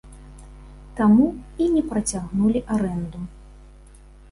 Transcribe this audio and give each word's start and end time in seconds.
Таму 0.99 1.27
і 1.67 1.67
не 1.75 1.83
працягнулі 1.91 2.65
арэнду. 2.79 3.19